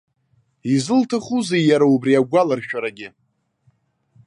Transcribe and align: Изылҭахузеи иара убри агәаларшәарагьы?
Изылҭахузеи 0.73 1.63
иара 1.71 1.85
убри 1.93 2.19
агәаларшәарагьы? 2.19 3.07